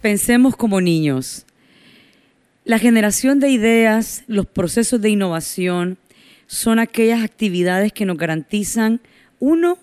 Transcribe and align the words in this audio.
Pensemos 0.00 0.56
como 0.56 0.80
niños. 0.80 1.46
La 2.64 2.78
generación 2.78 3.40
de 3.40 3.50
ideas, 3.50 4.24
los 4.26 4.46
procesos 4.46 5.00
de 5.00 5.10
innovación 5.10 5.98
son 6.46 6.78
aquellas 6.78 7.24
actividades 7.24 7.92
que 7.92 8.04
nos 8.04 8.18
garantizan, 8.18 9.00
uno, 9.40 9.78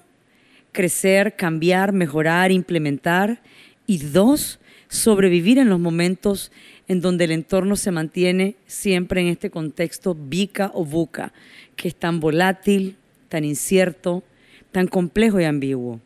crecer, 0.72 1.36
cambiar, 1.36 1.94
mejorar, 1.94 2.52
implementar, 2.52 3.42
y 3.88 3.98
dos, 3.98 4.60
sobrevivir 4.88 5.58
en 5.58 5.70
los 5.70 5.80
momentos 5.80 6.52
en 6.88 7.02
donde 7.02 7.26
el 7.26 7.32
entorno 7.32 7.76
se 7.76 7.92
mantiene 7.92 8.56
siempre 8.68 9.22
en 9.22 9.28
este 9.28 9.50
contexto 9.50 10.16
bica 10.16 10.72
o 10.74 10.86
buca, 10.86 11.34
que 11.76 11.88
es 11.88 11.96
tan 11.96 12.20
volátil, 12.20 12.98
tan 13.30 13.44
incierto, 13.44 14.24
tan 14.72 14.88
complejo 14.88 15.40
y 15.40 15.46
ambiguo. 15.46 16.00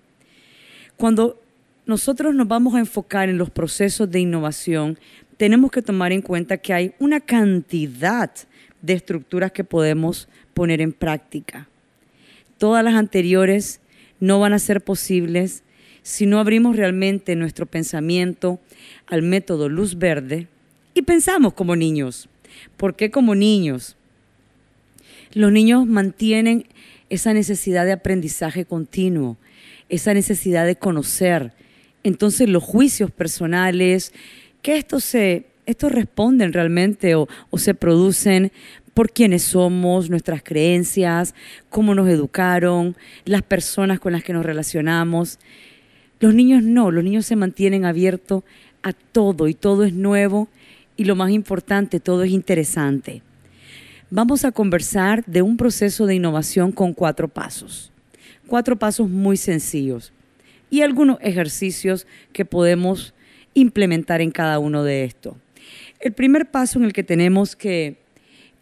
Cuando 0.95 1.41
nosotros 1.87 2.35
nos 2.35 2.47
vamos 2.47 2.75
a 2.75 2.79
enfocar 2.79 3.29
en 3.29 3.37
los 3.37 3.49
procesos 3.49 4.11
de 4.11 4.19
innovación, 4.19 4.99
tenemos 5.37 5.71
que 5.71 5.81
tomar 5.81 6.11
en 6.11 6.21
cuenta 6.21 6.57
que 6.57 6.73
hay 6.73 6.93
una 6.99 7.19
cantidad 7.21 8.31
de 8.81 8.93
estructuras 8.93 9.51
que 9.51 9.63
podemos 9.63 10.27
poner 10.53 10.81
en 10.81 10.91
práctica. 10.91 11.67
Todas 12.57 12.83
las 12.83 12.95
anteriores 12.95 13.79
no 14.19 14.39
van 14.39 14.53
a 14.53 14.59
ser 14.59 14.81
posibles 14.81 15.63
si 16.03 16.25
no 16.25 16.39
abrimos 16.39 16.75
realmente 16.75 17.35
nuestro 17.35 17.65
pensamiento 17.65 18.59
al 19.07 19.21
método 19.21 19.69
luz 19.69 19.97
verde 19.97 20.47
y 20.93 21.03
pensamos 21.03 21.53
como 21.53 21.75
niños. 21.75 22.29
¿Por 22.75 22.95
qué 22.95 23.11
como 23.11 23.35
niños? 23.35 23.95
Los 25.33 25.51
niños 25.51 25.85
mantienen 25.85 26.65
esa 27.09 27.33
necesidad 27.33 27.85
de 27.85 27.91
aprendizaje 27.91 28.65
continuo, 28.65 29.37
esa 29.89 30.13
necesidad 30.13 30.65
de 30.65 30.75
conocer, 30.75 31.53
entonces 32.07 32.47
los 32.47 32.63
juicios 32.63 33.11
personales, 33.11 34.13
que 34.61 34.77
estos, 34.77 35.03
se, 35.03 35.45
estos 35.65 35.91
responden 35.91 36.53
realmente 36.53 37.15
o, 37.15 37.27
se 37.57 37.73
producen 37.73 38.51
por 38.93 39.11
quiénes 39.11 39.43
somos, 39.43 40.09
nuestras 40.09 40.41
creencias, 40.41 41.35
cómo 41.69 41.93
nos 41.93 42.07
educaron, 42.07 42.95
las 43.25 43.43
personas 43.43 43.99
con 43.99 44.13
las 44.13 44.23
que 44.23 44.33
nos 44.33 44.45
relacionamos. 44.45 45.37
Los 46.19 46.33
niños 46.33 46.63
no, 46.63 46.91
los 46.91 47.03
niños 47.03 47.25
se 47.25 47.35
mantienen 47.35 47.85
abiertos 47.85 48.43
a 48.83 48.93
todo 48.93 49.49
y 49.49 49.53
todo 49.53 49.83
es 49.83 49.93
nuevo 49.93 50.47
y 50.95 51.03
lo 51.03 51.15
más 51.15 51.31
importante, 51.31 51.99
todo 51.99 52.23
es 52.23 52.31
interesante. 52.31 53.21
Vamos 54.09 54.45
a 54.45 54.53
conversar 54.53 55.25
de 55.25 55.41
un 55.41 55.57
proceso 55.57 56.05
de 56.05 56.15
innovación 56.15 56.71
con 56.71 56.93
cuatro 56.93 57.27
pasos. 57.27 57.91
Cuatro 58.47 58.77
pasos 58.77 59.09
muy 59.09 59.35
sencillos 59.35 60.13
y 60.69 60.81
algunos 60.81 61.17
ejercicios 61.21 62.07
que 62.33 62.45
podemos 62.45 63.13
implementar 63.53 64.21
en 64.21 64.31
cada 64.31 64.59
uno 64.59 64.83
de 64.83 65.03
estos. 65.03 65.35
El 65.99 66.13
primer 66.13 66.51
paso 66.51 66.77
en 66.79 66.85
el 66.85 66.93
que 66.93 67.03
tenemos 67.03 67.55
que, 67.55 67.97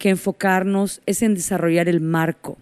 enfocarnos 0.00 1.02
es 1.04 1.20
en 1.22 1.34
desarrollar 1.34 1.88
el 1.88 2.00
marco. 2.00 2.58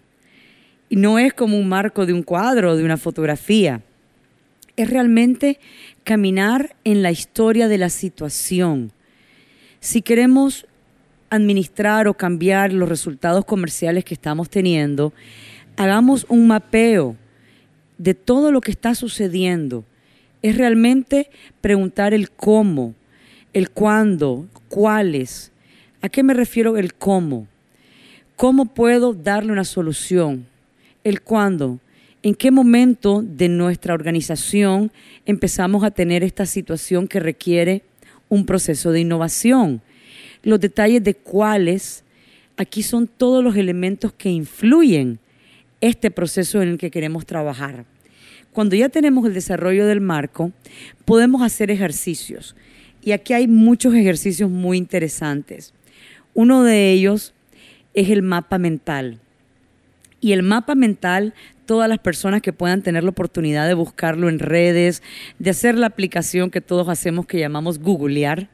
Y 0.89 0.95
no 0.95 1.19
es 1.19 1.31
como 1.33 1.59
un 1.59 1.69
marco 1.69 2.07
de 2.07 2.13
un 2.13 2.23
cuadro 2.23 2.71
o 2.71 2.75
de 2.75 2.83
una 2.83 2.97
fotografía. 2.97 3.81
Es 4.75 4.89
realmente 4.89 5.59
caminar 6.03 6.75
en 6.83 7.03
la 7.03 7.11
historia 7.11 7.67
de 7.67 7.77
la 7.77 7.89
situación. 7.89 8.91
Si 9.79 10.01
queremos 10.01 10.65
administrar 11.29 12.07
o 12.07 12.15
cambiar 12.15 12.73
los 12.73 12.89
resultados 12.89 13.45
comerciales 13.45 14.03
que 14.05 14.15
estamos 14.15 14.49
teniendo, 14.49 15.13
hagamos 15.77 16.25
un 16.27 16.47
mapeo 16.47 17.15
de 17.97 18.13
todo 18.13 18.51
lo 18.51 18.61
que 18.61 18.71
está 18.71 18.95
sucediendo. 18.95 19.83
Es 20.41 20.57
realmente 20.57 21.29
preguntar 21.61 22.13
el 22.13 22.29
cómo, 22.31 22.93
el 23.53 23.69
cuándo, 23.69 24.47
cuáles. 24.69 25.51
¿A 26.01 26.09
qué 26.09 26.23
me 26.23 26.33
refiero 26.33 26.77
el 26.77 26.93
cómo? 26.93 27.47
¿Cómo 28.35 28.65
puedo 28.65 29.13
darle 29.13 29.51
una 29.51 29.63
solución? 29.63 30.45
El 31.03 31.21
cuándo. 31.21 31.79
¿En 32.21 32.35
qué 32.35 32.51
momento 32.51 33.21
de 33.21 33.49
nuestra 33.49 33.93
organización 33.93 34.91
empezamos 35.25 35.83
a 35.83 35.91
tener 35.91 36.23
esta 36.23 36.45
situación 36.45 37.07
que 37.07 37.19
requiere 37.19 37.83
un 38.29 38.45
proceso 38.45 38.91
de 38.91 39.01
innovación? 39.01 39.81
Los 40.43 40.59
detalles 40.59 41.03
de 41.03 41.13
cuáles, 41.13 42.03
aquí 42.57 42.83
son 42.83 43.07
todos 43.07 43.43
los 43.43 43.55
elementos 43.55 44.11
que 44.11 44.29
influyen 44.29 45.19
este 45.85 46.11
proceso 46.11 46.61
en 46.61 46.69
el 46.69 46.77
que 46.77 46.91
queremos 46.91 47.25
trabajar. 47.25 47.85
Cuando 48.51 48.75
ya 48.75 48.89
tenemos 48.89 49.25
el 49.25 49.33
desarrollo 49.33 49.85
del 49.85 50.01
marco, 50.01 50.51
podemos 51.03 51.41
hacer 51.41 51.71
ejercicios. 51.71 52.55
Y 53.03 53.11
aquí 53.11 53.33
hay 53.33 53.47
muchos 53.47 53.93
ejercicios 53.93 54.49
muy 54.49 54.77
interesantes. 54.77 55.73
Uno 56.33 56.63
de 56.63 56.91
ellos 56.91 57.33
es 57.93 58.09
el 58.09 58.23
mapa 58.23 58.57
mental. 58.57 59.19
Y 60.21 60.31
el 60.31 60.41
mapa 60.41 60.73
mental, 60.73 61.35
todas 61.67 61.87
las 61.87 61.99
personas 61.99 62.41
que 62.41 62.51
puedan 62.51 62.81
tener 62.81 63.03
la 63.03 63.11
oportunidad 63.11 63.67
de 63.67 63.75
buscarlo 63.75 64.27
en 64.27 64.39
redes, 64.39 65.03
de 65.37 65.51
hacer 65.51 65.77
la 65.77 65.85
aplicación 65.85 66.49
que 66.49 66.61
todos 66.61 66.89
hacemos 66.89 67.27
que 67.27 67.37
llamamos 67.37 67.77
googlear, 67.77 68.49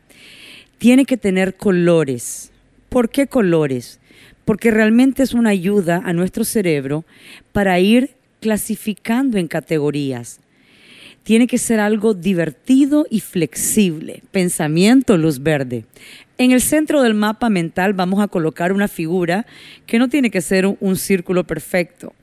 tiene 0.79 1.05
que 1.05 1.15
tener 1.15 1.55
colores. 1.55 2.51
¿Por 2.89 3.09
qué 3.09 3.27
colores? 3.27 4.00
Porque 4.45 4.71
realmente 4.71 5.23
es 5.23 5.33
una 5.33 5.51
ayuda 5.51 6.01
a 6.03 6.13
nuestro 6.13 6.43
cerebro 6.43 7.05
para 7.51 7.79
ir 7.79 8.11
clasificando 8.39 9.37
en 9.37 9.47
categorías. 9.47 10.39
Tiene 11.23 11.45
que 11.45 11.59
ser 11.59 11.79
algo 11.79 12.15
divertido 12.15 13.05
y 13.09 13.19
flexible. 13.19 14.23
Pensamiento, 14.31 15.17
luz 15.17 15.43
verde. 15.43 15.85
En 16.39 16.51
el 16.51 16.61
centro 16.61 17.03
del 17.03 17.13
mapa 17.13 17.49
mental 17.49 17.93
vamos 17.93 18.19
a 18.19 18.27
colocar 18.27 18.73
una 18.73 18.87
figura 18.87 19.45
que 19.85 19.99
no 19.99 20.09
tiene 20.09 20.31
que 20.31 20.41
ser 20.41 20.65
un, 20.65 20.95
círculo 20.95 21.43
perfecto. 21.43 22.13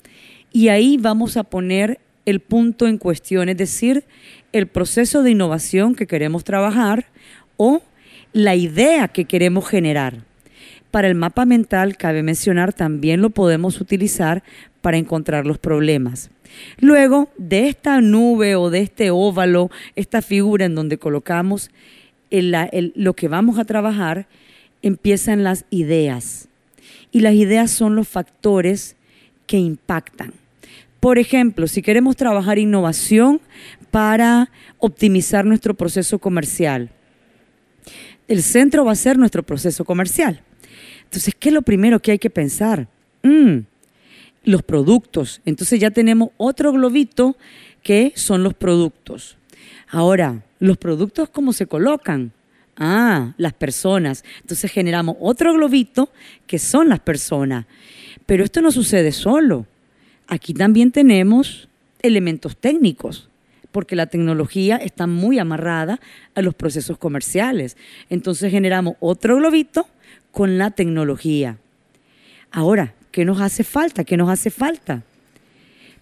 Y 0.52 0.68
ahí 0.68 0.96
vamos 0.98 1.36
a 1.36 1.44
poner 1.44 2.00
el 2.26 2.40
punto 2.40 2.88
en 2.88 2.98
cuestión, 2.98 3.48
es 3.48 3.56
decir, 3.56 4.04
el 4.52 4.66
proceso 4.66 5.22
de 5.22 5.30
innovación 5.30 5.94
que 5.94 6.08
queremos 6.08 6.42
trabajar 6.42 7.06
o 7.56 7.80
la 8.32 8.56
idea 8.56 9.06
que 9.06 9.26
queremos 9.26 9.68
generar. 9.68 10.27
Para 10.90 11.08
el 11.08 11.14
mapa 11.14 11.44
mental, 11.44 11.96
cabe 11.96 12.22
mencionar, 12.22 12.72
también 12.72 13.20
lo 13.20 13.30
podemos 13.30 13.80
utilizar 13.80 14.42
para 14.80 14.96
encontrar 14.96 15.46
los 15.46 15.58
problemas. 15.58 16.30
Luego, 16.78 17.28
de 17.36 17.68
esta 17.68 18.00
nube 18.00 18.56
o 18.56 18.70
de 18.70 18.80
este 18.80 19.10
óvalo, 19.10 19.70
esta 19.96 20.22
figura 20.22 20.64
en 20.64 20.74
donde 20.74 20.98
colocamos 20.98 21.70
lo 22.30 23.14
que 23.14 23.28
vamos 23.28 23.58
a 23.58 23.64
trabajar, 23.64 24.26
empiezan 24.80 25.44
las 25.44 25.66
ideas. 25.70 26.48
Y 27.12 27.20
las 27.20 27.34
ideas 27.34 27.70
son 27.70 27.96
los 27.96 28.08
factores 28.08 28.96
que 29.46 29.58
impactan. 29.58 30.32
Por 31.00 31.18
ejemplo, 31.18 31.66
si 31.68 31.82
queremos 31.82 32.16
trabajar 32.16 32.58
innovación 32.58 33.40
para 33.90 34.50
optimizar 34.78 35.44
nuestro 35.44 35.74
proceso 35.74 36.18
comercial, 36.18 36.90
el 38.26 38.42
centro 38.42 38.84
va 38.84 38.92
a 38.92 38.96
ser 38.96 39.16
nuestro 39.18 39.42
proceso 39.42 39.84
comercial. 39.84 40.42
Entonces, 41.04 41.34
¿qué 41.38 41.48
es 41.48 41.54
lo 41.54 41.62
primero 41.62 42.00
que 42.00 42.12
hay 42.12 42.18
que 42.18 42.30
pensar? 42.30 42.88
Mm, 43.22 43.60
los 44.44 44.62
productos. 44.62 45.40
Entonces 45.44 45.80
ya 45.80 45.90
tenemos 45.90 46.30
otro 46.36 46.72
globito 46.72 47.36
que 47.82 48.12
son 48.16 48.42
los 48.42 48.54
productos. 48.54 49.36
Ahora, 49.90 50.42
los 50.58 50.76
productos, 50.76 51.28
¿cómo 51.30 51.52
se 51.52 51.66
colocan? 51.66 52.32
Ah, 52.76 53.34
las 53.38 53.54
personas. 53.54 54.24
Entonces 54.40 54.70
generamos 54.70 55.16
otro 55.20 55.52
globito 55.54 56.10
que 56.46 56.58
son 56.58 56.88
las 56.88 57.00
personas. 57.00 57.66
Pero 58.26 58.44
esto 58.44 58.60
no 58.60 58.70
sucede 58.70 59.12
solo. 59.12 59.66
Aquí 60.26 60.52
también 60.54 60.92
tenemos 60.92 61.68
elementos 62.02 62.56
técnicos, 62.56 63.28
porque 63.72 63.96
la 63.96 64.06
tecnología 64.06 64.76
está 64.76 65.06
muy 65.06 65.38
amarrada 65.38 66.00
a 66.34 66.42
los 66.42 66.54
procesos 66.54 66.98
comerciales. 66.98 67.76
Entonces 68.10 68.50
generamos 68.50 68.96
otro 69.00 69.36
globito 69.36 69.88
con 70.38 70.56
la 70.56 70.70
tecnología. 70.70 71.58
Ahora, 72.52 72.94
¿qué 73.10 73.24
nos 73.24 73.40
hace 73.40 73.64
falta? 73.64 74.04
¿Qué 74.04 74.16
nos 74.16 74.30
hace 74.30 74.50
falta? 74.50 75.02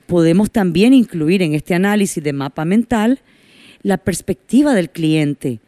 Podemos 0.06 0.50
también 0.50 0.92
incluir 0.92 1.40
en 1.40 1.54
este 1.54 1.74
análisis 1.74 2.22
de 2.22 2.34
mapa 2.34 2.66
mental 2.66 3.20
la 3.80 3.96
perspectiva 3.96 4.74
del 4.74 4.90
cliente, 4.90 5.58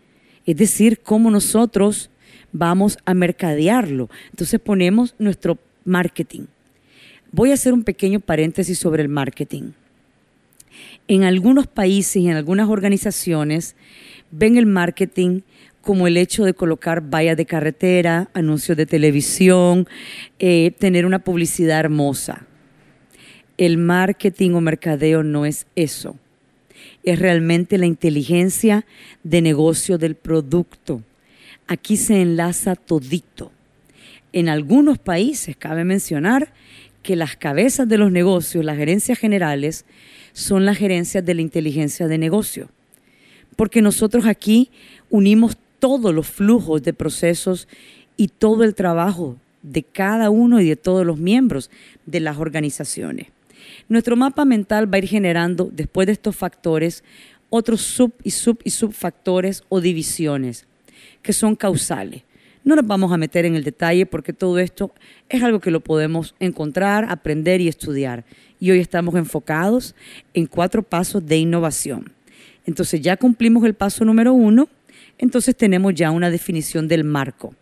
es 0.45 0.55
decir, 0.59 1.01
cómo 1.03 1.31
nosotros 1.31 2.11
vamos 2.53 2.99
a 3.07 3.15
mercadearlo. 3.15 4.11
Entonces 4.33 4.61
ponemos 4.61 5.15
nuestro 5.19 5.57
marketing. 5.87 6.43
Voy 7.33 7.53
a 7.53 7.55
hacer 7.55 7.73
un 7.73 7.85
pequeño 7.85 8.21
paréntesis 8.21 8.79
sobre 8.79 9.03
el 9.03 9.09
marketing. 9.09 9.71
En 11.07 11.25
algunos 11.25 11.67
países 11.67 12.17
y 12.17 12.29
en 12.29 12.37
algunas 12.37 12.69
organizaciones 12.69 13.77
ven 14.31 14.59
el 14.59 14.67
marketing 14.67 15.41
como 15.89 16.07
el 16.07 16.19
hecho 16.19 16.45
de 16.45 16.53
colocar 16.53 17.01
vallas 17.01 17.39
de 17.39 17.47
carretera, 17.47 18.29
anuncios 18.35 18.77
de 18.77 18.85
televisión, 18.85 19.89
eh, 20.39 20.73
tener 20.79 21.07
una 21.07 21.21
publicidad 21.21 21.81
hermosa. 21.81 22.45
El 23.57 23.79
marketing 23.79 24.51
o 24.51 24.61
mercadeo 24.61 25.23
no 25.23 25.47
es 25.47 25.67
eso. 25.77 26.19
Es 27.05 27.19
realmente 27.19 27.79
la 27.79 27.87
inteligencia 27.87 28.85
de 29.25 29.41
negocio 29.41 29.97
del 29.97 30.15
producto. 30.15 31.03
Aquí 31.67 31.97
se 31.97 32.21
enlaza 32.21 32.77
todito. 32.77 33.51
En 34.35 34.51
algunos 34.51 34.99
países 34.99 35.57
cabe 35.57 35.85
mencionar 35.85 36.53
que 37.03 37.17
las 37.17 37.35
cabezas 37.35 37.89
de 37.89 37.97
los 37.97 38.13
negocios, 38.13 38.63
las 38.63 38.77
gerencias 38.77 39.19
generales, 39.19 39.87
son 40.35 40.67
las 40.67 40.77
gerencias 40.77 41.25
de 41.25 41.33
la 41.33 41.41
inteligencia 41.41 42.09
de 42.09 42.19
negocio. 42.19 42.69
Porque 43.57 43.81
nosotros 43.81 44.27
aquí 44.27 44.71
unimos 45.09 45.57
todos 45.79 46.15
los 46.15 46.27
flujos 46.27 46.83
de 46.83 46.93
procesos 46.93 47.69
y 48.17 48.29
todo 48.29 48.65
el 48.65 48.75
trabajo 48.75 49.37
de 49.63 49.83
cada 49.83 50.31
uno 50.31 50.61
y 50.61 50.69
de 50.69 50.77
todos 50.77 51.05
los 51.05 51.19
miembros 51.19 51.71
de 52.07 52.21
las 52.21 52.39
organizaciones. 52.39 53.29
Nuestro 53.89 54.17
mapa 54.17 54.45
mental 54.45 54.93
va 54.93 54.97
a 54.97 54.99
ir 54.99 55.09
generando, 55.09 55.71
después 55.73 56.07
de 56.07 56.13
estos 56.13 56.37
factores, 56.37 57.05
otros 57.51 57.81
sub 57.81 58.13
y 58.23 58.31
sub 58.31 58.59
y 58.65 58.71
subfactores 58.71 59.65
o 59.69 59.81
divisiones 59.81 60.67
que 61.23 61.33
son 61.33 61.57
causales. 61.57 62.23
No 62.65 62.77
nos 62.77 62.87
vamos 62.87 63.13
a 63.13 63.17
meter 63.17 63.47
en 63.47 63.55
el 63.55 63.65
detalle 63.65 64.05
porque 64.05 64.33
todo 64.33 64.59
esto 64.59 64.93
es 65.29 65.43
algo 65.43 65.61
que 65.61 65.71
lo 65.71 65.81
podemos 65.81 66.35
encontrar, 66.39 67.07
aprender 67.09 67.61
y 67.61 67.69
estudiar. 67.69 68.25
Y 68.61 68.71
hoy 68.71 68.81
estamos 68.81 69.15
enfocados 69.15 69.95
en 70.35 70.47
cuatro 70.47 70.83
pasos 70.83 71.25
de 71.25 71.39
innovación. 71.39 72.13
Entonces 72.67 73.01
ya 73.01 73.17
cumplimos 73.17 73.65
el 73.65 73.75
paso 73.75 74.05
número 74.05 74.35
uno, 74.35 74.69
entonces 75.19 75.57
tenemos 75.57 75.95
ya 75.95 76.11
una 76.11 76.31
definición 76.31 76.89
del 76.89 77.05
marco. 77.05 77.55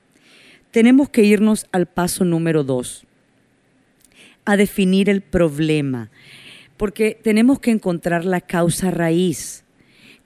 Tenemos 0.71 1.09
que 1.09 1.25
irnos 1.25 1.67
al 1.73 1.87
paso 1.87 2.25
número 2.25 2.63
dos, 2.63 3.07
a 4.45 4.57
definir 4.57 5.09
el 5.09 5.23
problema, 5.23 6.11
porque 6.77 7.19
tenemos 7.21 7.59
que 7.59 7.71
encontrar 7.71 8.25
la 8.25 8.41
causa 8.41 8.91
raíz. 8.91 9.65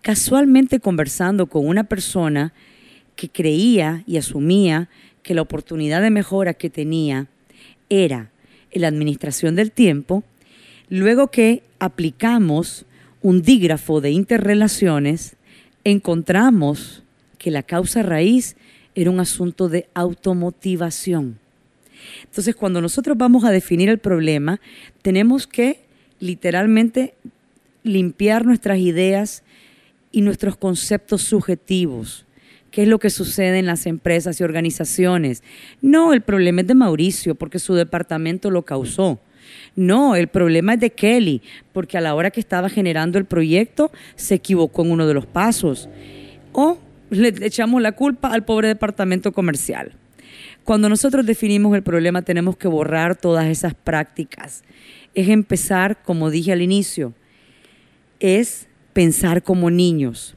Casualmente 0.03 0.81
conversando 0.81 1.47
con 1.47 1.67
una 1.67 1.85
persona 1.85 2.53
que 3.17 3.29
creía 3.29 4.03
y 4.07 4.17
asumía 4.17 4.89
que 5.23 5.35
la 5.35 5.43
oportunidad 5.43 6.03
de 6.03 6.11
mejora 6.11 6.55
que 6.55 6.71
tenía 6.71 7.29
era 7.89 8.31
la 8.73 8.89
administración 8.89 9.57
del 9.57 9.73
tiempo, 9.73 10.25
luego 10.89 11.29
que 11.29 11.63
aplicamos 11.79 12.87
un 13.23 13.43
dígrafo 13.43 14.01
de 14.01 14.11
interrelaciones, 14.11 15.37
encontramos 15.85 17.03
que 17.41 17.51
la 17.51 17.63
causa 17.63 18.03
raíz 18.03 18.55
era 18.95 19.11
un 19.11 19.19
asunto 19.19 19.71
de 19.71 19.89
automotivación. 19.95 21.39
Entonces, 22.25 22.55
cuando 22.55 22.83
nosotros 22.83 23.17
vamos 23.17 23.45
a 23.45 23.51
definir 23.51 23.89
el 23.89 23.99
problema, 23.99 24.61
tenemos 25.01 25.47
que 25.47 25.81
literalmente 26.19 27.15
limpiar 27.83 28.45
nuestras 28.45 28.79
ideas 28.79 29.43
y 30.13 30.21
nuestros 30.21 30.59
conceptos 30.59 31.23
subjetivos. 31.23 32.27
¿Qué 32.71 32.83
es 32.83 32.89
lo 32.89 32.99
que 32.99 33.09
sucede 33.09 33.59
en 33.59 33.67
las 33.67 33.87
empresas 33.87 34.39
y 34.39 34.45
organizaciones? 34.45 35.43
No, 35.81 36.13
el 36.13 36.21
problema 36.21 36.61
es 36.61 36.67
de 36.67 36.75
Mauricio 36.75 37.35
porque 37.37 37.59
su 37.59 37.75
departamento 37.75 38.51
lo 38.51 38.67
causó. 38.67 39.19
No, 39.75 40.15
el 40.15 40.29
problema 40.29 40.75
es 40.75 40.81
de 40.81 40.91
Kelly 40.91 41.41
porque 41.73 41.97
a 41.97 42.03
la 42.03 42.15
hora 42.15 42.31
que 42.31 42.41
estaba 42.41 42.69
generando 42.69 43.19
el 43.19 43.25
proyecto 43.25 43.91
se 44.15 44.35
equivocó 44.35 44.83
en 44.83 44.91
uno 44.91 45.07
de 45.07 45.15
los 45.15 45.25
pasos. 45.25 45.89
O 46.53 46.79
le 47.11 47.29
echamos 47.47 47.83
la 47.83 47.93
culpa 47.93 48.29
al 48.29 48.45
pobre 48.45 48.69
departamento 48.69 49.33
comercial. 49.33 49.93
Cuando 50.65 50.89
nosotros 50.89 51.27
definimos 51.27 51.75
el 51.75 51.83
problema 51.83 52.23
tenemos 52.23 52.57
que 52.57 52.69
borrar 52.69 53.17
todas 53.17 53.47
esas 53.47 53.75
prácticas. 53.75 54.63
Es 55.15 55.29
empezar, 55.29 56.03
como 56.03 56.31
dije 56.31 56.53
al 56.53 56.63
inicio, 56.63 57.15
es 58.21 58.69
pensar 58.93 59.43
como 59.43 59.71
niños. 59.71 60.37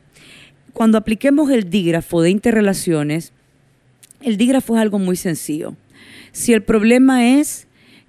Cuando 0.74 0.98
apliquemos 0.98 1.52
el 1.52 1.70
dígrafo 1.70 2.22
de 2.22 2.32
interrelaciones, 2.32 3.34
el 4.22 4.38
dígrafo 4.38 4.76
es 4.76 4.82
algo 4.82 4.98
muy 4.98 5.16
sencillo. 5.16 5.76
Si 6.32 6.54
el 6.54 6.64
problema 6.64 7.38
es 7.38 7.68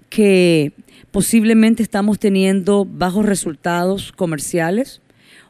que 0.09 0.71
posiblemente 1.11 1.83
estamos 1.83 2.19
teniendo 2.19 2.85
bajos 2.85 3.25
resultados 3.25 4.11
comerciales 4.11 5.01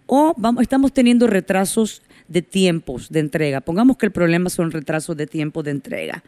o 0.08 0.36
estamos 0.60 0.92
teniendo 0.92 1.28
retrasos 1.28 2.02
de 2.28 2.42
tiempos 2.42 3.10
de 3.10 3.20
entrega. 3.20 3.62
Pongamos 3.62 3.98
que 3.98 4.06
el 4.06 4.12
problema 4.12 4.50
son 4.50 4.72
retrasos 4.72 5.16
de 5.16 5.28
tiempo 5.28 5.64
de 5.64 5.72
entrega. 5.72 6.24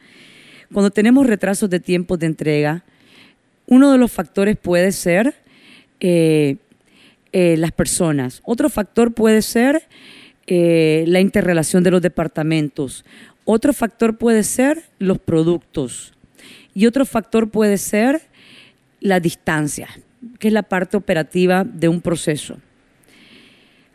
Cuando 0.72 0.92
tenemos 0.92 1.26
retrasos 1.26 1.70
de 1.70 1.80
tiempo 1.80 2.18
de 2.18 2.26
entrega, 2.26 2.84
uno 3.68 3.92
de 3.92 3.98
los 3.98 4.12
factores 4.12 4.58
puede 4.58 4.92
ser 4.92 5.36
eh, 6.00 6.58
eh, 7.32 7.56
las 7.58 7.72
personas. 7.72 8.42
Otro 8.46 8.70
factor 8.70 9.14
puede 9.14 9.42
ser 9.42 9.84
eh, 10.46 11.04
la 11.08 11.20
interrelación 11.20 11.84
de 11.84 11.92
los 11.92 12.02
departamentos. 12.02 13.06
Otro 13.46 13.74
factor 13.74 14.18
puede 14.18 14.44
ser 14.44 14.84
los 15.00 15.20
productos. 15.20 16.14
Y 16.74 16.86
otro 16.86 17.06
factor 17.06 17.50
puede 17.50 17.78
ser 17.78 18.22
la 19.00 19.20
distancia, 19.20 19.90
que 20.40 20.48
es 20.48 20.54
la 20.54 20.64
parte 20.64 20.98
operativa 20.98 21.64
de 21.64 21.88
un 21.88 22.02
proceso. 22.02 22.58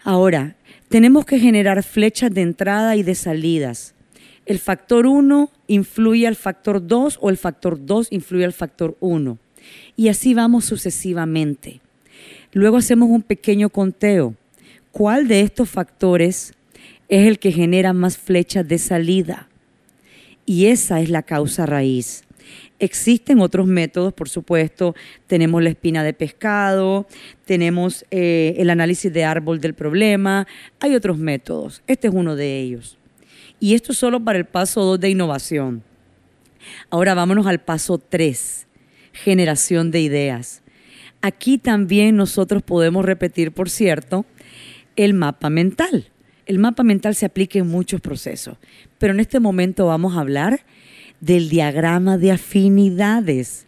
Ahora, 0.05 0.57
tenemos 0.93 1.25
que 1.25 1.39
generar 1.39 1.83
flechas 1.83 2.31
de 2.35 2.43
entrada 2.43 2.97
y 2.97 3.03
de 3.03 3.15
salidas. 3.15 3.95
El 4.45 4.59
factor 4.59 5.07
1 5.07 5.51
influye 5.67 6.27
al 6.27 6.37
factor 6.37 6.87
2 6.87 7.19
o 7.23 7.31
el 7.31 7.39
factor 7.39 7.83
2 7.83 8.09
influye 8.11 8.45
al 8.45 8.53
factor 8.53 8.99
1. 9.01 9.39
Y 9.97 10.09
así 10.09 10.35
vamos 10.35 10.67
sucesivamente. 10.67 11.81
Luego 12.53 12.77
hacemos 12.77 13.09
un 13.09 13.23
pequeño 13.23 13.71
conteo. 13.71 14.35
¿Cuál 14.91 15.29
de 15.29 15.41
estos 15.41 15.71
factores 15.71 16.53
es 17.09 17.27
el 17.27 17.39
que 17.39 17.53
genera 17.53 17.95
más 17.95 18.19
flechas 18.19 18.69
de 18.69 18.77
salida? 18.77 19.49
Y 20.45 20.67
esa 20.67 21.01
es 21.01 21.09
la 21.09 21.23
causa 21.23 21.65
raíz. 21.65 22.25
Existen 22.83 23.39
otros 23.39 23.69
métodos, 23.69 24.13
por 24.13 24.29
supuesto. 24.29 24.97
Tenemos 25.29 25.63
la 25.63 25.71
espina 25.71 26.03
de 26.03 26.15
pescado, 26.15 27.07
tenemos 27.45 28.05
eh, 28.11 28.57
el 28.59 28.71
análisis 28.71 29.13
de 29.13 29.25
árbol 29.25 29.61
del 29.61 29.75
problema. 29.75 30.49
Hay 30.81 30.97
otros 30.97 31.17
métodos. 31.17 31.85
Este 31.87 32.09
es 32.09 32.13
uno 32.13 32.35
de 32.35 32.59
ellos. 32.59 32.99
Y 33.61 33.75
esto 33.75 33.93
es 33.93 33.99
solo 33.99 34.19
para 34.19 34.37
el 34.37 34.47
paso 34.47 34.83
2 34.83 34.99
de 34.99 35.11
innovación. 35.11 35.85
Ahora 36.91 37.15
vámonos 37.15 37.47
al 37.47 37.61
paso 37.61 37.99
3, 37.99 38.67
generación 39.13 39.93
de 39.93 40.01
ideas. 40.01 40.65
Aquí 41.21 41.59
también 41.59 42.17
nosotros 42.17 42.65
podemos 42.65 43.05
repetir, 43.05 43.53
por 43.53 43.71
cierto, 43.71 44.27
el 44.97 45.15
mapa 45.15 45.51
mental. 45.51 46.09
El 46.47 46.59
mapa 46.59 46.83
mental 46.83 47.15
se 47.15 47.27
aplica 47.27 47.61
en 47.61 47.69
muchos 47.69 48.01
procesos, 48.01 48.59
pero 48.99 49.13
en 49.13 49.21
este 49.21 49.39
momento 49.39 49.87
vamos 49.87 50.17
a 50.17 50.21
hablar 50.21 50.65
del 51.23 51.49
diagrama 51.49 52.19
de 52.19 52.33
afinidades, 52.33 53.67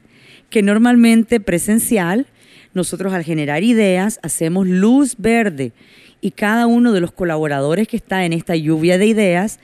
que 0.50 0.60
normalmente 0.60 1.40
presencial, 1.40 2.26
nosotros 2.74 3.14
al 3.14 3.22
generar 3.22 3.62
ideas 3.62 4.18
hacemos 4.22 4.66
luz 4.66 5.14
verde 5.16 5.72
y 6.20 6.32
cada 6.32 6.66
uno 6.66 6.92
de 6.92 7.00
los 7.00 7.12
colaboradores 7.12 7.86
que 7.86 7.96
está 7.96 8.24
en 8.24 8.32
esta 8.32 8.56
lluvia 8.56 8.98
de 8.98 9.06
ideas, 9.06 9.60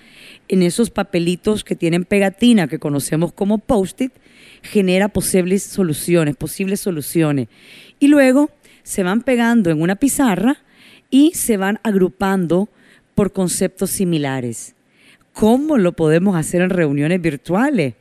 en 0.49 0.62
esos 0.62 0.90
papelitos 0.90 1.64
que 1.64 1.75
tienen 1.75 2.04
pegatina 2.04 2.68
que 2.68 2.78
conocemos 2.78 3.32
como 3.32 3.59
post-it, 3.59 4.12
genera 4.62 5.09
posibles 5.09 5.64
soluciones, 5.64 6.37
posibles 6.37 6.78
soluciones. 6.80 7.49
Y 7.99 8.06
luego 8.06 8.50
se 8.85 9.02
van 9.02 9.23
pegando 9.23 9.70
en 9.70 9.82
una 9.82 9.97
pizarra 9.97 10.59
y 11.11 11.32
se 11.35 11.56
van 11.56 11.80
agrupando 11.82 12.68
por 13.16 13.32
conceptos 13.32 13.90
similares. 13.90 14.76
¿Cómo 15.32 15.78
lo 15.78 15.92
podemos 15.92 16.37
hacer 16.37 16.62
en 16.62 16.70
reuniones 16.70 17.20
virtuales? 17.20 17.94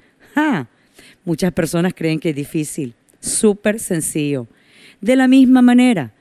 Muchas 1.25 1.51
personas 1.53 1.93
creen 1.95 2.19
que 2.19 2.29
es 2.29 2.35
difícil. 2.35 2.93
Súper 3.19 3.79
sencillo. 3.79 4.47
De 5.01 5.15
la 5.15 5.27
misma 5.27 5.61
manera, 5.61 6.13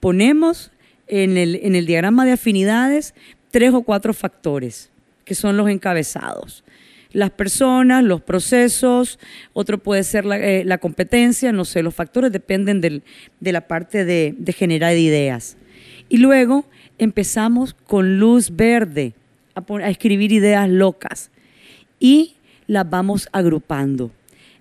ponemos 0.00 0.70
en 1.06 1.36
el, 1.36 1.56
en 1.62 1.74
el 1.74 1.86
diagrama 1.86 2.24
de 2.24 2.32
afinidades 2.32 3.14
tres 3.50 3.72
o 3.72 3.82
cuatro 3.82 4.14
factores, 4.14 4.90
que 5.24 5.34
son 5.34 5.56
los 5.56 5.68
encabezados 5.68 6.64
las 7.12 7.30
personas, 7.30 8.04
los 8.04 8.20
procesos, 8.20 9.18
otro 9.52 9.78
puede 9.78 10.02
ser 10.02 10.24
la, 10.24 10.38
eh, 10.38 10.78
competencia, 10.78 11.52
no 11.52 11.64
sé, 11.64 11.82
los 11.82 11.94
factores 11.94 12.30
dependen 12.30 12.80
de 12.80 13.52
la 13.52 13.62
parte 13.62 14.04
de 14.04 14.52
generar 14.52 14.96
ideas. 14.96 15.56
Y 16.08 16.18
luego 16.18 16.66
empezamos 16.98 17.74
con 17.74 18.18
luz 18.18 18.54
verde 18.54 19.14
a, 19.58 19.90
escribir 19.90 20.32
ideas 20.32 20.68
locas 20.68 21.30
y 22.00 22.34
las 22.66 22.88
vamos 22.88 23.28
agrupando. 23.32 24.10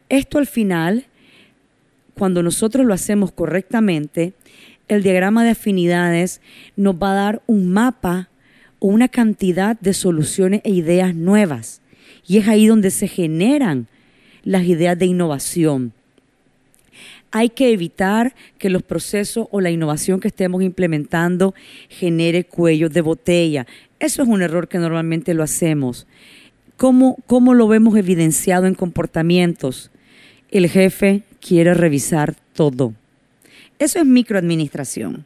Esto 0.10 0.38
al 0.38 0.48
final, 0.48 1.06
cuando 2.14 2.42
nosotros 2.44 2.86
lo 2.86 2.94
hacemos 2.94 3.32
correctamente, 3.32 4.34
el 4.88 5.04
diagrama 5.04 5.44
de 5.44 5.52
afinidades 5.52 6.42
nos 6.76 6.96
va 6.96 7.12
a 7.12 7.16
dar 7.16 7.42
un 7.46 7.72
mapa 7.72 8.30
o 8.80 8.88
una 8.88 9.08
cantidad 9.08 9.78
de 9.80 9.94
soluciones 9.94 10.62
e 10.64 10.72
ideas 10.72 11.14
nuevas. 11.16 11.82
Y 12.26 12.38
es 12.38 12.48
ahí 12.48 12.68
donde 12.68 12.92
se 12.92 13.08
generan 13.08 13.88
las 14.44 14.64
ideas 14.64 14.98
de 14.98 15.06
innovación. 15.06 15.94
Hay 17.32 17.50
que 17.50 17.72
evitar 17.72 18.34
que 18.58 18.70
los 18.70 18.84
procesos 18.84 19.48
o 19.52 19.60
la 19.60 19.70
innovación 19.70 20.20
que 20.20 20.30
estemos 20.30 20.64
implementando 20.64 21.54
genere 21.90 22.46
cuellos 22.46 22.94
de 22.94 23.02
botella. 23.02 23.68
Eso 24.00 24.22
es 24.22 24.30
un 24.30 24.42
error 24.42 24.68
que 24.68 24.78
normalmente 24.78 25.34
lo 25.34 25.44
hacemos. 25.44 26.08
¿Cómo, 26.76 27.18
cómo 27.26 27.54
lo 27.54 27.68
vemos 27.68 27.98
evidenciado 27.98 28.68
en 28.68 28.76
comportamientos? 28.76 29.92
El 30.52 30.70
jefe 30.70 31.24
quiere 31.42 31.74
revisar 31.74 32.36
todo. 32.54 32.94
Eso 33.80 34.00
es 34.00 34.06
microadministración. 34.06 35.26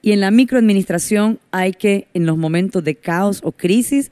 Y 0.00 0.12
en 0.12 0.20
la 0.20 0.30
microadministración 0.30 1.38
hay 1.50 1.72
que, 1.72 2.08
en 2.14 2.24
los 2.24 2.38
momentos 2.38 2.84
de 2.84 2.94
caos 2.94 3.40
o 3.42 3.52
crisis, 3.52 4.10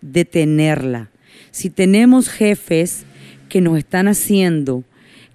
detenerla. 0.00 1.10
Si 1.50 1.70
tenemos 1.70 2.28
jefes 2.28 3.04
que 3.48 3.60
nos 3.60 3.78
están 3.78 4.08
haciendo 4.08 4.84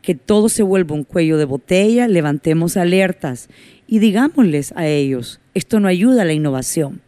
que 0.01 0.15
todo 0.15 0.49
se 0.49 0.63
vuelva 0.63 0.95
un 0.95 1.03
cuello 1.03 1.37
de 1.37 1.45
botella, 1.45 2.07
levantemos 2.07 2.77
alertas 2.77 3.49
y 3.87 3.99
digámosles 3.99 4.71
a 4.75 4.87
ellos, 4.87 5.39
esto 5.53 5.79
no 5.79 5.87
ayuda 5.87 6.21
a 6.21 6.25
la 6.25 6.33
innovación. 6.33 7.01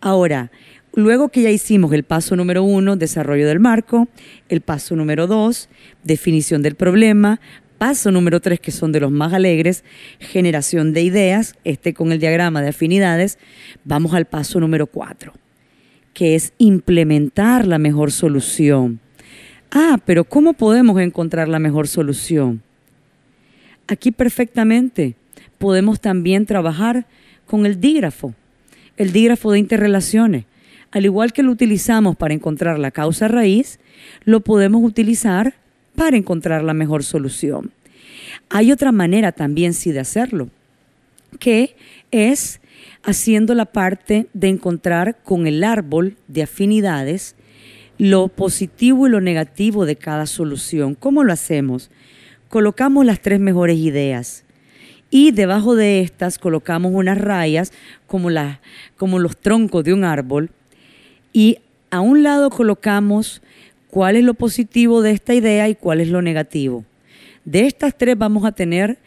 Ahora, 0.00 0.50
luego 0.94 1.28
que 1.28 1.42
ya 1.42 1.50
hicimos 1.50 1.92
el 1.92 2.02
paso 2.02 2.36
número 2.36 2.62
uno, 2.62 2.96
desarrollo 2.96 3.46
del 3.46 3.60
marco, 3.60 4.08
el 4.48 4.60
paso 4.60 4.96
número 4.96 5.26
dos, 5.26 5.68
definición 6.04 6.62
del 6.62 6.74
problema, 6.74 7.40
paso 7.78 8.10
número 8.10 8.40
tres, 8.40 8.60
que 8.60 8.72
son 8.72 8.92
de 8.92 9.00
los 9.00 9.10
más 9.10 9.32
alegres, 9.32 9.84
generación 10.18 10.92
de 10.92 11.02
ideas, 11.02 11.54
este 11.64 11.94
con 11.94 12.12
el 12.12 12.18
diagrama 12.18 12.62
de 12.62 12.68
afinidades, 12.68 13.38
vamos 13.84 14.14
al 14.14 14.24
paso 14.24 14.60
número 14.60 14.86
cuatro, 14.86 15.34
que 16.14 16.34
es 16.34 16.52
implementar 16.58 17.66
la 17.66 17.78
mejor 17.78 18.12
solución. 18.12 19.00
Ah, 19.70 19.98
pero 20.04 20.24
¿cómo 20.24 20.54
podemos 20.54 20.98
encontrar 21.00 21.48
la 21.48 21.58
mejor 21.58 21.88
solución? 21.88 22.62
Aquí 23.88 24.10
perfectamente 24.10 25.16
podemos 25.58 26.00
también 26.00 26.46
trabajar 26.46 27.06
con 27.46 27.66
el 27.66 27.80
dígrafo, 27.80 28.34
el 28.96 29.12
dígrafo 29.12 29.52
de 29.52 29.58
interrelaciones. 29.58 30.44
Al 30.90 31.04
igual 31.04 31.32
que 31.32 31.42
lo 31.42 31.52
utilizamos 31.52 32.16
para 32.16 32.34
encontrar 32.34 32.78
la 32.78 32.90
causa 32.90 33.28
raíz, 33.28 33.78
lo 34.24 34.40
podemos 34.40 34.82
utilizar 34.82 35.54
para 35.94 36.16
encontrar 36.16 36.62
la 36.62 36.74
mejor 36.74 37.04
solución. 37.04 37.72
Hay 38.48 38.72
otra 38.72 38.92
manera 38.92 39.32
también 39.32 39.74
sí 39.74 39.92
de 39.92 40.00
hacerlo, 40.00 40.48
que 41.38 41.76
es 42.10 42.60
haciendo 43.02 43.54
la 43.54 43.66
parte 43.66 44.26
de 44.32 44.48
encontrar 44.48 45.18
con 45.22 45.46
el 45.46 45.64
árbol 45.64 46.16
de 46.28 46.42
afinidades 46.42 47.34
lo 47.98 48.28
positivo 48.28 49.06
y 49.06 49.10
lo 49.10 49.20
negativo 49.20 49.86
de 49.86 49.96
cada 49.96 50.26
solución. 50.26 50.94
¿Cómo 50.94 51.24
lo 51.24 51.32
hacemos? 51.32 51.90
Colocamos 52.48 53.06
las 53.06 53.20
tres 53.20 53.40
mejores 53.40 53.78
ideas 53.78 54.45
y 55.18 55.30
debajo 55.30 55.74
de 55.74 56.00
estas 56.02 56.38
colocamos 56.38 56.92
unas 56.92 57.16
rayas 57.16 57.72
como, 58.06 58.28
como 58.98 59.18
los 59.18 59.38
troncos 59.38 59.82
de 59.82 59.94
un 59.94 60.04
árbol 60.04 60.50
y 61.32 61.56
a 61.90 62.00
un 62.00 62.22
lado 62.22 62.50
colocamos 62.50 63.40
cuál 63.88 64.16
es 64.16 64.24
lo 64.24 64.34
positivo 64.34 65.00
de 65.00 65.12
esta 65.12 65.32
idea 65.32 65.70
y 65.70 65.74
cuál 65.74 66.02
es 66.02 66.10
lo 66.10 66.20
negativo. 66.20 66.84
De 67.46 67.66
estas 67.66 67.96
tres 67.96 68.18
vamos 68.18 68.44
a 68.44 68.52
tener 68.52 68.98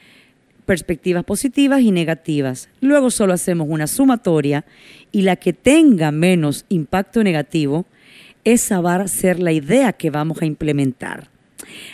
perspectivas 0.65 1.23
positivas 1.25 1.81
y 1.81 1.91
negativas. 1.91 2.69
Luego 2.81 3.11
solo 3.11 3.33
hacemos 3.33 3.67
una 3.69 3.85
sumatoria 3.85 4.65
y 5.11 5.21
la 5.21 5.35
que 5.35 5.53
tenga 5.53 6.09
menos 6.09 6.65
impacto 6.69 7.23
negativo, 7.23 7.85
esa 8.45 8.81
va 8.81 8.95
a 8.95 9.07
ser 9.07 9.39
la 9.39 9.51
idea 9.51 9.93
que 9.93 10.09
vamos 10.09 10.41
a 10.41 10.47
implementar. 10.47 11.29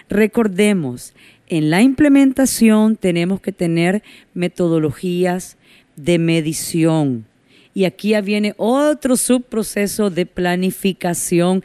Recordemos, 0.07 1.13
en 1.47 1.69
la 1.69 1.81
implementación 1.81 2.95
tenemos 2.95 3.39
que 3.39 3.51
tener 3.51 4.03
metodologías 4.33 5.57
de 5.95 6.17
medición. 6.17 7.25
Y 7.73 7.83
aquí 7.85 8.09
ya 8.09 8.21
viene 8.21 8.53
otro 8.57 9.17
subproceso 9.17 10.09
de 10.09 10.25
planificación 10.25 11.63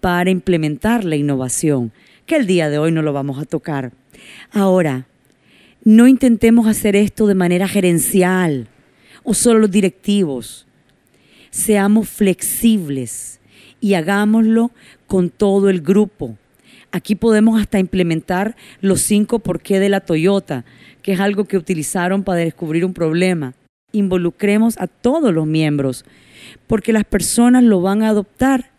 para 0.00 0.30
implementar 0.30 1.04
la 1.04 1.16
innovación, 1.16 1.92
que 2.26 2.36
el 2.36 2.46
día 2.46 2.68
de 2.68 2.78
hoy 2.78 2.92
no 2.92 3.02
lo 3.02 3.12
vamos 3.12 3.38
a 3.38 3.46
tocar. 3.46 3.92
Ahora, 4.52 5.06
no 5.82 6.06
intentemos 6.06 6.66
hacer 6.66 6.94
esto 6.94 7.26
de 7.26 7.34
manera 7.34 7.68
gerencial 7.68 8.68
o 9.24 9.34
solo 9.34 9.60
los 9.60 9.70
directivos. 9.70 10.66
Seamos 11.50 12.08
flexibles 12.08 13.40
y 13.80 13.94
hagámoslo 13.94 14.70
con 15.06 15.30
todo 15.30 15.70
el 15.70 15.80
grupo. 15.80 16.36
Aquí 16.96 17.14
podemos 17.14 17.60
hasta 17.60 17.78
implementar 17.78 18.56
los 18.80 19.02
cinco 19.02 19.38
por 19.38 19.60
qué 19.60 19.78
de 19.80 19.90
la 19.90 20.00
Toyota, 20.00 20.64
que 21.02 21.12
es 21.12 21.20
algo 21.20 21.44
que 21.44 21.58
utilizaron 21.58 22.24
para 22.24 22.40
descubrir 22.40 22.86
un 22.86 22.94
problema. 22.94 23.52
Involucremos 23.92 24.78
a 24.78 24.86
todos 24.86 25.34
los 25.34 25.46
miembros, 25.46 26.06
porque 26.66 26.94
las 26.94 27.04
personas 27.04 27.64
lo 27.64 27.82
van 27.82 28.02
a 28.02 28.08
adoptar 28.08 28.70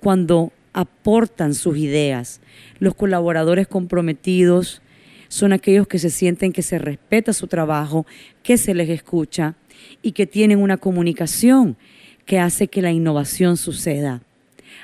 cuando 0.00 0.52
aportan 0.74 1.54
sus 1.54 1.78
ideas. 1.78 2.42
Los 2.78 2.94
colaboradores 2.94 3.66
comprometidos 3.66 4.82
son 5.28 5.54
aquellos 5.54 5.86
que 5.86 5.98
se 5.98 6.10
sienten 6.10 6.52
que 6.52 6.60
se 6.60 6.78
respeta 6.78 7.32
su 7.32 7.46
trabajo, 7.46 8.04
que 8.42 8.58
se 8.58 8.74
les 8.74 8.90
escucha 8.90 9.54
y 10.02 10.12
que 10.12 10.26
tienen 10.26 10.60
una 10.60 10.76
comunicación 10.76 11.78
que 12.26 12.38
hace 12.38 12.68
que 12.68 12.82
la 12.82 12.92
innovación 12.92 13.56
suceda. 13.56 14.20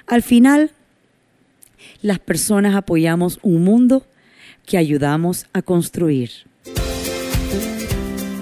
Al 0.06 0.22
final, 0.22 0.70
las 2.02 2.18
personas 2.18 2.74
apoyamos 2.74 3.38
un 3.42 3.64
mundo 3.64 4.04
que 4.66 4.76
ayudamos 4.76 5.46
a 5.52 5.62
construir. 5.62 6.30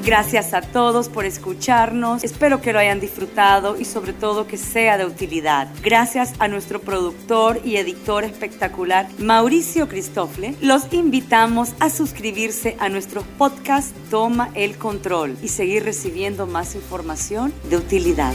Gracias 0.05 0.55
a 0.55 0.63
todos 0.63 1.09
por 1.11 1.27
escucharnos. 1.27 2.25
Espero 2.25 2.63
que 2.63 2.73
lo 2.73 2.79
hayan 2.79 3.01
disfrutado 3.01 3.79
y 3.79 3.85
sobre 3.85 4.15
todo 4.15 4.47
que 4.47 4.57
sea 4.57 4.97
de 4.97 5.05
utilidad. 5.05 5.69
Gracias 5.83 6.33
a 6.39 6.49
nuestro 6.49 6.81
productor 6.81 7.61
y 7.65 7.77
editor 7.77 8.25
espectacular, 8.25 9.07
Mauricio 9.19 9.89
Cristofle. 9.89 10.55
Los 10.63 10.93
invitamos 10.93 11.75
a 11.81 11.91
suscribirse 11.91 12.77
a 12.81 12.89
nuestro 12.89 13.23
podcast 13.37 13.95
Toma 14.11 14.51
el 14.55 14.79
Control 14.79 15.37
y 15.43 15.49
seguir 15.49 15.85
recibiendo 15.85 16.47
más 16.47 16.75
información 16.75 17.53
de 17.69 17.77
utilidad. 17.77 18.33